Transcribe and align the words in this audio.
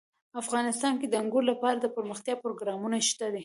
افغانستان 0.41 0.93
کې 0.99 1.07
د 1.09 1.13
انګورو 1.21 1.49
لپاره 1.51 1.75
دپرمختیا 1.77 2.35
پروګرامونه 2.43 2.97
شته 3.09 3.27
دي. 3.33 3.39